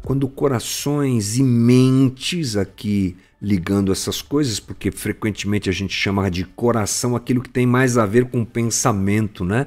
Quando 0.00 0.26
corações 0.26 1.36
e 1.36 1.42
mentes, 1.42 2.56
aqui 2.56 3.14
ligando 3.42 3.92
essas 3.92 4.22
coisas, 4.22 4.58
porque 4.58 4.90
frequentemente 4.90 5.68
a 5.68 5.72
gente 5.72 5.92
chama 5.92 6.30
de 6.30 6.44
coração 6.44 7.14
aquilo 7.14 7.42
que 7.42 7.50
tem 7.50 7.66
mais 7.66 7.98
a 7.98 8.06
ver 8.06 8.30
com 8.30 8.42
pensamento, 8.42 9.44
né? 9.44 9.66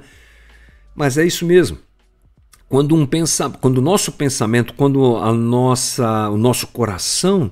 Mas 0.96 1.20
é 1.20 1.24
isso 1.24 1.46
mesmo. 1.46 1.78
Quando 2.68 2.96
um 2.96 3.06
pensa, 3.06 3.52
quando 3.52 3.78
o 3.78 3.82
nosso 3.82 4.14
pensamento, 4.14 4.74
quando 4.74 5.16
a 5.18 5.32
nossa, 5.32 6.28
o 6.32 6.38
nosso 6.38 6.66
coração 6.66 7.52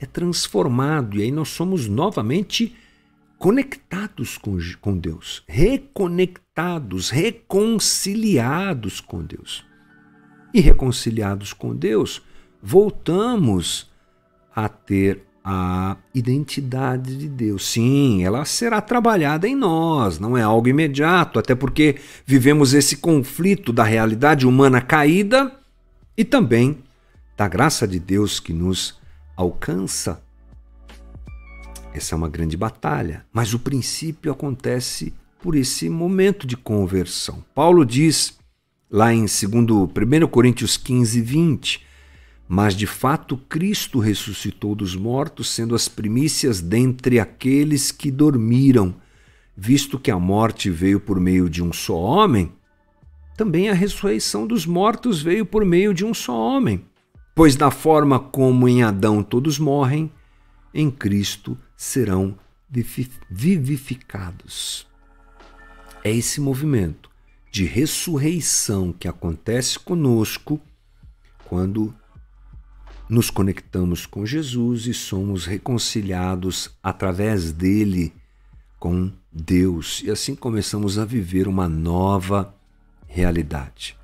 é 0.00 0.06
transformado 0.06 1.18
e 1.18 1.22
aí 1.22 1.30
nós 1.30 1.50
somos 1.50 1.86
novamente 1.86 2.74
conectados 3.38 4.38
com, 4.38 4.56
com 4.80 4.96
Deus, 4.96 5.42
reconectados, 5.46 7.10
reconciliados 7.10 9.00
com 9.00 9.22
Deus. 9.22 9.64
E 10.52 10.60
reconciliados 10.60 11.52
com 11.52 11.74
Deus, 11.74 12.22
voltamos 12.62 13.90
a 14.54 14.68
ter 14.68 15.24
a 15.44 15.98
identidade 16.14 17.18
de 17.18 17.28
Deus. 17.28 17.66
Sim, 17.66 18.24
ela 18.24 18.46
será 18.46 18.80
trabalhada 18.80 19.46
em 19.46 19.54
nós, 19.54 20.18
não 20.18 20.38
é 20.38 20.42
algo 20.42 20.68
imediato, 20.68 21.38
até 21.38 21.54
porque 21.54 21.96
vivemos 22.24 22.72
esse 22.72 22.96
conflito 22.96 23.70
da 23.70 23.84
realidade 23.84 24.46
humana 24.46 24.80
caída 24.80 25.52
e 26.16 26.24
também 26.24 26.78
da 27.36 27.46
graça 27.46 27.86
de 27.86 27.98
Deus 27.98 28.40
que 28.40 28.54
nos 28.54 28.98
alcança 29.36 30.23
essa 31.94 32.12
é 32.14 32.16
uma 32.16 32.28
grande 32.28 32.56
batalha, 32.56 33.24
mas 33.32 33.54
o 33.54 33.58
princípio 33.58 34.32
acontece 34.32 35.14
por 35.40 35.54
esse 35.54 35.88
momento 35.88 36.44
de 36.44 36.56
conversão. 36.56 37.44
Paulo 37.54 37.86
diz 37.86 38.36
lá 38.90 39.14
em 39.14 39.20
2 39.20 39.44
1 39.44 40.26
Coríntios 40.26 40.76
15, 40.76 41.20
20, 41.20 41.86
mas 42.48 42.74
de 42.74 42.86
fato 42.86 43.36
Cristo 43.36 44.00
ressuscitou 44.00 44.74
dos 44.74 44.96
mortos, 44.96 45.48
sendo 45.48 45.72
as 45.72 45.86
primícias 45.86 46.60
dentre 46.60 47.20
aqueles 47.20 47.92
que 47.92 48.10
dormiram, 48.10 48.96
visto 49.56 49.96
que 49.96 50.10
a 50.10 50.18
morte 50.18 50.68
veio 50.70 50.98
por 50.98 51.20
meio 51.20 51.48
de 51.48 51.62
um 51.62 51.72
só 51.72 51.96
homem, 51.96 52.52
também 53.36 53.68
a 53.68 53.72
ressurreição 53.72 54.48
dos 54.48 54.66
mortos 54.66 55.22
veio 55.22 55.46
por 55.46 55.64
meio 55.64 55.94
de 55.94 56.04
um 56.04 56.12
só 56.12 56.36
homem. 56.36 56.84
Pois 57.36 57.54
da 57.54 57.70
forma 57.70 58.18
como 58.18 58.68
em 58.68 58.82
Adão 58.82 59.22
todos 59.22 59.60
morrem, 59.60 60.10
em 60.72 60.90
Cristo 60.90 61.56
serão 61.76 62.38
vivificados. 63.30 64.86
É 66.02 66.10
esse 66.10 66.40
movimento 66.40 67.10
de 67.50 67.64
ressurreição 67.64 68.92
que 68.92 69.06
acontece 69.06 69.78
conosco 69.78 70.60
quando 71.44 71.94
nos 73.08 73.30
conectamos 73.30 74.06
com 74.06 74.26
Jesus 74.26 74.86
e 74.86 74.94
somos 74.94 75.46
reconciliados 75.46 76.70
através 76.82 77.52
dele 77.52 78.12
com 78.78 79.12
Deus 79.32 80.02
e 80.04 80.10
assim 80.10 80.34
começamos 80.34 80.98
a 80.98 81.04
viver 81.04 81.46
uma 81.46 81.68
nova 81.68 82.54
realidade. 83.06 83.96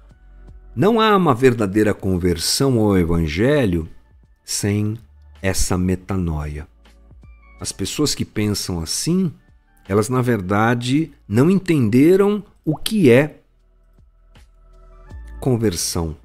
Não 0.75 1.01
há 1.01 1.17
uma 1.17 1.35
verdadeira 1.35 1.93
conversão 1.93 2.79
ao 2.79 2.97
Evangelho 2.97 3.89
sem 4.45 4.97
essa 5.43 5.77
metanoia. 5.77 6.69
As 7.61 7.71
pessoas 7.71 8.15
que 8.15 8.25
pensam 8.25 8.81
assim, 8.81 9.31
elas 9.87 10.09
na 10.09 10.23
verdade 10.23 11.13
não 11.29 11.51
entenderam 11.51 12.43
o 12.65 12.75
que 12.75 13.11
é 13.11 13.41
conversão. 15.39 16.17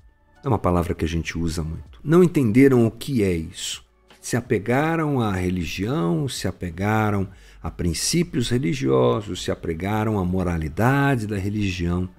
É 0.43 0.47
uma 0.47 0.59
palavra 0.59 0.93
que 0.93 1.03
a 1.03 1.07
gente 1.07 1.37
usa 1.37 1.63
muito. 1.63 1.99
Não 2.03 2.23
entenderam 2.23 2.85
o 2.85 2.91
que 2.91 3.23
é 3.23 3.33
isso. 3.33 3.83
se 4.21 4.35
apegaram 4.35 5.21
à 5.21 5.31
religião, 5.33 6.27
se 6.27 6.47
apegaram 6.47 7.27
a 7.61 7.69
princípios 7.69 8.49
religiosos, 8.49 9.43
se 9.43 9.51
apegaram 9.51 10.17
à 10.17 10.25
moralidade 10.25 11.27
da 11.27 11.37
religião. 11.37 12.09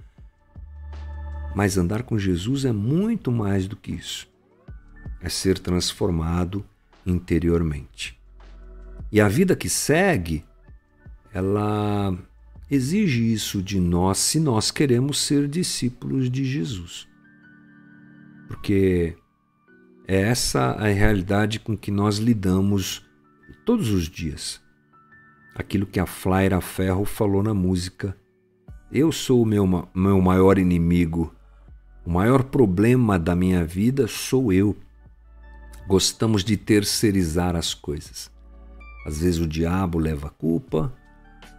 Mas 1.53 1.77
andar 1.77 2.03
com 2.03 2.17
Jesus 2.17 2.63
é 2.63 2.71
muito 2.71 3.29
mais 3.29 3.67
do 3.67 3.75
que 3.75 3.91
isso. 3.91 4.25
É 5.21 5.27
ser 5.27 5.59
transformado 5.59 6.63
interiormente. 7.05 8.17
E 9.11 9.21
a 9.21 9.27
vida 9.27 9.55
que 9.55 9.69
segue, 9.69 10.43
ela 11.33 12.17
exige 12.69 13.31
isso 13.31 13.61
de 13.61 13.79
nós 13.79 14.17
se 14.17 14.39
nós 14.39 14.71
queremos 14.71 15.19
ser 15.19 15.47
discípulos 15.47 16.29
de 16.29 16.43
Jesus. 16.43 17.07
Porque 18.47 19.15
é 20.07 20.21
essa 20.21 20.71
a 20.71 20.87
realidade 20.87 21.59
com 21.59 21.77
que 21.77 21.91
nós 21.91 22.17
lidamos 22.17 23.05
todos 23.65 23.89
os 23.89 24.09
dias. 24.09 24.61
Aquilo 25.55 25.85
que 25.85 25.99
a 25.99 26.05
Flaira 26.05 26.61
Ferro 26.61 27.03
falou 27.05 27.41
na 27.41 27.53
música. 27.53 28.15
Eu 28.91 29.11
sou 29.11 29.41
o 29.41 29.45
meu, 29.45 29.89
meu 29.93 30.21
maior 30.21 30.57
inimigo. 30.57 31.33
O 32.05 32.11
maior 32.11 32.43
problema 32.43 33.19
da 33.19 33.35
minha 33.35 33.65
vida 33.65 34.07
sou 34.07 34.53
eu. 34.53 34.77
Gostamos 35.87 36.43
de 36.43 36.55
terceirizar 36.55 37.55
as 37.55 37.73
coisas. 37.73 38.31
Às 39.07 39.19
vezes 39.19 39.39
o 39.39 39.47
diabo 39.47 39.97
leva 39.97 40.27
a 40.27 40.29
culpa, 40.29 40.93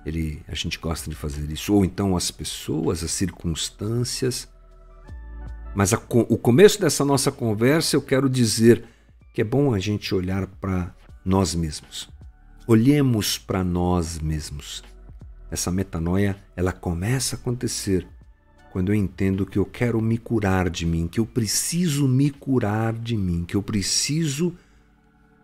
ele, 0.04 0.42
a 0.46 0.54
gente 0.54 0.78
gosta 0.78 1.08
de 1.08 1.16
fazer 1.16 1.50
isso, 1.50 1.72
ou 1.72 1.82
então 1.82 2.14
as 2.14 2.30
pessoas, 2.30 3.02
as 3.02 3.10
circunstâncias. 3.10 4.46
Mas 5.74 5.94
a, 5.94 5.96
o 5.96 6.36
começo 6.36 6.78
dessa 6.78 7.06
nossa 7.06 7.32
conversa 7.32 7.96
eu 7.96 8.02
quero 8.02 8.28
dizer 8.28 8.84
que 9.32 9.40
é 9.40 9.44
bom 9.44 9.72
a 9.72 9.78
gente 9.78 10.14
olhar 10.14 10.46
para 10.46 10.94
nós 11.24 11.54
mesmos. 11.54 12.10
Olhemos 12.66 13.38
para 13.38 13.64
nós 13.64 14.18
mesmos. 14.18 14.84
Essa 15.50 15.70
metanoia, 15.70 16.36
ela 16.54 16.70
começa 16.70 17.34
a 17.34 17.38
acontecer 17.38 18.06
quando 18.70 18.90
eu 18.90 18.94
entendo 18.94 19.46
que 19.46 19.58
eu 19.58 19.64
quero 19.64 20.02
me 20.02 20.18
curar 20.18 20.68
de 20.68 20.84
mim, 20.84 21.08
que 21.08 21.18
eu 21.18 21.24
preciso 21.24 22.06
me 22.06 22.28
curar 22.28 22.92
de 22.92 23.16
mim, 23.16 23.46
que 23.46 23.56
eu 23.56 23.62
preciso 23.62 24.54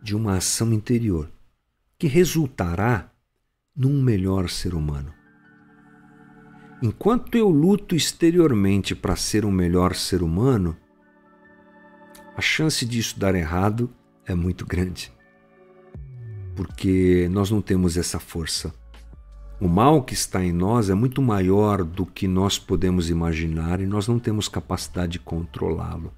de 0.03 0.15
uma 0.15 0.37
ação 0.37 0.71
interior 0.71 1.31
que 2.05 2.09
resultará 2.09 3.11
num 3.75 4.03
melhor 4.03 4.51
ser 4.51 4.75
humano. 4.75 5.11
Enquanto 6.83 7.35
eu 7.35 7.49
luto 7.49 7.97
exteriormente 7.97 8.95
para 8.95 9.17
ser 9.17 9.47
um 9.47 9.51
melhor 9.51 9.95
ser 9.95 10.23
humano, 10.23 10.77
a 12.37 12.43
chance 12.43 12.85
disso 12.85 13.19
dar 13.19 13.35
errado 13.35 13.89
é 14.27 14.35
muito 14.35 14.67
grande. 14.67 15.11
Porque 16.55 17.27
nós 17.33 17.51
não 17.51 17.63
temos 17.63 17.97
essa 17.97 18.21
força. 18.21 18.75
O 19.59 19.67
mal 19.67 20.03
que 20.03 20.13
está 20.13 20.45
em 20.45 20.53
nós 20.53 20.91
é 20.91 20.95
muito 20.95 21.23
maior 21.23 21.83
do 21.83 22.05
que 22.05 22.29
nós 22.29 22.59
podemos 22.59 23.09
imaginar 23.09 23.81
e 23.81 23.87
nós 23.87 24.07
não 24.07 24.19
temos 24.19 24.47
capacidade 24.47 25.13
de 25.13 25.21
controlá-lo. 25.21 26.13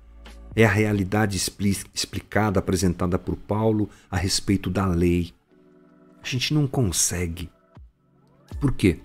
É 0.56 0.64
a 0.64 0.68
realidade 0.68 1.36
explicada, 1.94 2.58
apresentada 2.58 3.16
por 3.20 3.36
Paulo 3.36 3.88
a 4.10 4.16
respeito 4.16 4.68
da 4.68 4.84
lei. 4.84 5.32
A 6.26 6.28
gente 6.28 6.52
não 6.52 6.66
consegue. 6.66 7.48
Por 8.60 8.72
quê? 8.72 8.98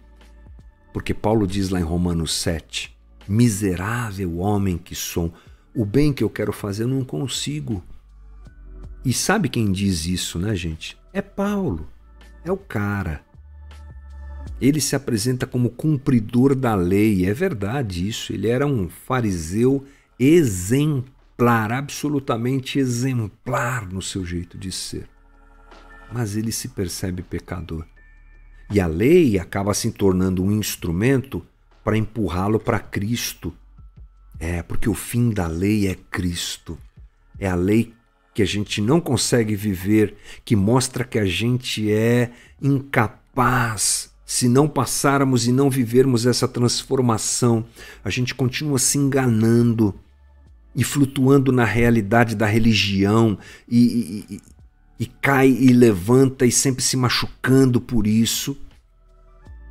Porque 0.92 1.14
Paulo 1.14 1.46
diz 1.46 1.70
lá 1.70 1.80
em 1.80 1.84
Romanos 1.84 2.34
7: 2.34 2.98
Miserável 3.28 4.40
homem 4.40 4.76
que 4.76 4.96
sou, 4.96 5.32
o 5.72 5.86
bem 5.86 6.12
que 6.12 6.24
eu 6.24 6.32
quero 6.32 6.52
fazer 6.52 6.82
eu 6.82 6.88
não 6.88 7.06
consigo. 7.06 7.84
E 9.06 9.14
sabe 9.14 9.50
quem 9.50 9.72
diz 9.72 10.08
isso, 10.08 10.40
né, 10.40 10.56
gente? 10.56 10.98
É 11.14 11.22
Paulo. 11.22 11.88
É 12.44 12.52
o 12.52 12.58
cara. 12.58 13.24
Ele 14.60 14.82
se 14.82 14.96
apresenta 14.96 15.46
como 15.46 15.70
cumpridor 15.70 16.56
da 16.56 16.74
lei, 16.74 17.28
é 17.28 17.34
verdade 17.36 18.08
isso. 18.08 18.34
Ele 18.34 18.48
era 18.48 18.66
um 18.66 18.90
fariseu 18.90 19.86
exemplar, 20.18 21.72
absolutamente 21.72 22.80
exemplar 22.80 23.88
no 23.88 24.02
seu 24.02 24.26
jeito 24.26 24.58
de 24.58 24.72
ser 24.72 25.08
mas 26.12 26.36
ele 26.36 26.52
se 26.52 26.70
percebe 26.70 27.22
pecador. 27.22 27.86
E 28.70 28.80
a 28.80 28.88
lei 28.88 29.38
acaba 29.38 29.74
se 29.74 29.92
tornando 29.92 30.44
um 30.44 30.52
instrumento 30.52 31.46
para 31.84 31.98
empurrá-lo 31.98 32.60
para 32.60 32.80
Cristo. 32.80 33.54
É, 34.40 34.64
porque 34.64 34.90
o 34.90 34.94
fim 34.94 35.30
da 35.30 35.48
lei 35.48 35.88
é 35.88 35.96
Cristo. 35.96 36.78
É 37.38 37.48
a 37.48 37.56
lei 37.56 37.94
que 38.34 38.42
a 38.42 38.46
gente 38.46 38.82
não 38.82 39.02
consegue 39.02 39.56
viver, 39.56 40.16
que 40.46 40.56
mostra 40.56 41.04
que 41.04 41.20
a 41.20 41.26
gente 41.26 41.92
é 41.92 42.32
incapaz. 42.62 44.12
Se 44.26 44.48
não 44.48 44.68
passarmos 44.70 45.46
e 45.46 45.52
não 45.52 45.70
vivermos 45.70 46.26
essa 46.26 46.48
transformação, 46.48 47.66
a 48.04 48.10
gente 48.10 48.34
continua 48.34 48.80
se 48.80 48.98
enganando 48.98 49.94
e 50.74 50.84
flutuando 50.86 51.52
na 51.52 51.66
realidade 51.66 52.34
da 52.34 52.46
religião 52.46 53.38
e, 53.68 54.26
e, 54.30 54.42
e 55.02 55.08
cai 55.08 55.50
e 55.50 55.74
levanta 55.74 56.46
e 56.46 56.52
sempre 56.52 56.84
se 56.84 56.96
machucando 56.96 57.82
por 57.82 58.06
isso. 58.06 58.56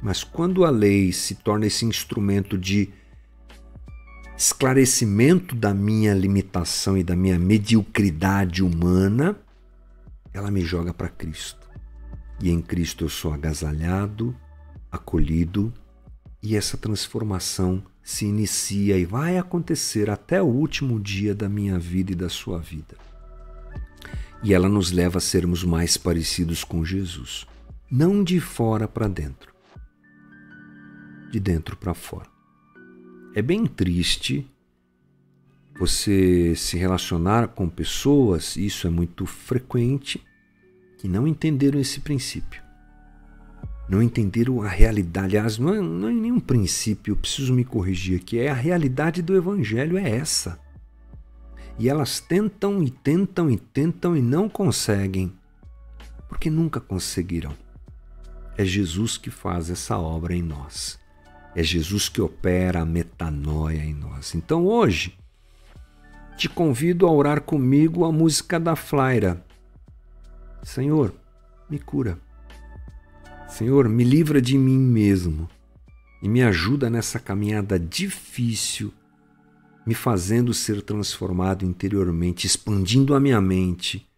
Mas 0.02 0.24
quando 0.24 0.64
a 0.64 0.70
lei 0.70 1.12
se 1.12 1.36
torna 1.36 1.66
esse 1.66 1.84
instrumento 1.84 2.58
de 2.58 2.88
esclarecimento 4.36 5.54
da 5.54 5.72
minha 5.72 6.12
limitação 6.14 6.98
e 6.98 7.04
da 7.04 7.14
minha 7.14 7.38
mediocridade 7.38 8.60
humana, 8.60 9.38
ela 10.32 10.50
me 10.50 10.62
joga 10.62 10.92
para 10.92 11.08
Cristo. 11.08 11.70
E 12.42 12.50
em 12.50 12.60
Cristo 12.60 13.04
eu 13.04 13.08
sou 13.08 13.32
agasalhado, 13.32 14.34
acolhido, 14.90 15.72
e 16.42 16.56
essa 16.56 16.76
transformação 16.76 17.84
se 18.02 18.26
inicia 18.26 18.98
e 18.98 19.04
vai 19.04 19.38
acontecer 19.38 20.10
até 20.10 20.42
o 20.42 20.46
último 20.46 20.98
dia 20.98 21.36
da 21.36 21.48
minha 21.48 21.78
vida 21.78 22.10
e 22.10 22.16
da 22.16 22.28
sua 22.28 22.58
vida 22.58 23.09
e 24.42 24.54
ela 24.54 24.68
nos 24.68 24.90
leva 24.90 25.18
a 25.18 25.20
sermos 25.20 25.64
mais 25.64 25.96
parecidos 25.96 26.64
com 26.64 26.84
Jesus, 26.84 27.46
não 27.90 28.24
de 28.24 28.40
fora 28.40 28.88
para 28.88 29.08
dentro, 29.08 29.52
de 31.30 31.38
dentro 31.38 31.76
para 31.76 31.94
fora. 31.94 32.28
É 33.34 33.42
bem 33.42 33.66
triste 33.66 34.46
você 35.78 36.54
se 36.56 36.76
relacionar 36.76 37.48
com 37.48 37.68
pessoas, 37.68 38.56
isso 38.56 38.86
é 38.86 38.90
muito 38.90 39.24
frequente, 39.24 40.22
que 40.98 41.08
não 41.08 41.26
entenderam 41.26 41.80
esse 41.80 42.00
princípio. 42.00 42.62
Não 43.88 44.02
entenderam 44.02 44.62
a 44.62 44.68
realidade. 44.68 45.36
Aliás, 45.36 45.58
não 45.58 45.74
é, 45.74 45.80
não 45.80 46.08
é 46.08 46.12
nenhum 46.12 46.38
princípio, 46.38 47.12
eu 47.12 47.16
preciso 47.16 47.52
me 47.52 47.64
corrigir 47.64 48.20
aqui. 48.20 48.38
É 48.38 48.50
a 48.50 48.54
realidade 48.54 49.22
do 49.22 49.34
Evangelho, 49.34 49.96
é 49.96 50.08
essa. 50.10 50.60
E 51.80 51.88
elas 51.88 52.20
tentam 52.20 52.82
e 52.82 52.90
tentam 52.90 53.50
e 53.50 53.56
tentam 53.56 54.14
e 54.14 54.20
não 54.20 54.50
conseguem, 54.50 55.32
porque 56.28 56.50
nunca 56.50 56.78
conseguirão. 56.78 57.56
É 58.54 58.62
Jesus 58.66 59.16
que 59.16 59.30
faz 59.30 59.70
essa 59.70 59.96
obra 59.96 60.34
em 60.34 60.42
nós. 60.42 61.00
É 61.56 61.62
Jesus 61.62 62.06
que 62.10 62.20
opera 62.20 62.82
a 62.82 62.84
metanoia 62.84 63.82
em 63.82 63.94
nós. 63.94 64.34
Então 64.34 64.66
hoje, 64.66 65.16
te 66.36 66.50
convido 66.50 67.06
a 67.06 67.10
orar 67.10 67.40
comigo 67.40 68.04
a 68.04 68.12
música 68.12 68.60
da 68.60 68.76
Flaira. 68.76 69.42
Senhor, 70.62 71.14
me 71.66 71.78
cura. 71.78 72.18
Senhor, 73.48 73.88
me 73.88 74.04
livra 74.04 74.42
de 74.42 74.58
mim 74.58 74.78
mesmo 74.78 75.48
e 76.22 76.28
me 76.28 76.42
ajuda 76.42 76.90
nessa 76.90 77.18
caminhada 77.18 77.78
difícil 77.78 78.92
me 79.90 79.94
fazendo 79.94 80.54
ser 80.54 80.82
transformado 80.82 81.64
interiormente, 81.64 82.46
expandindo 82.46 83.12
a 83.12 83.18
minha 83.18 83.40
mente 83.40 84.08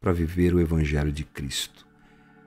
para 0.00 0.10
viver 0.10 0.54
o 0.54 0.60
Evangelho 0.60 1.12
de 1.12 1.22
Cristo. 1.22 1.86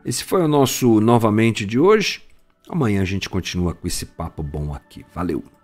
Esse 0.04 0.24
foi 0.24 0.42
o 0.42 0.48
nosso 0.48 1.00
novamente 1.00 1.64
de 1.64 1.78
hoje. 1.78 2.24
Amanhã 2.68 3.04
a 3.04 3.06
gente 3.06 3.30
continua 3.30 3.76
com 3.76 3.86
esse 3.86 4.04
papo 4.04 4.42
bom 4.42 4.74
aqui. 4.74 5.06
Valeu! 5.14 5.61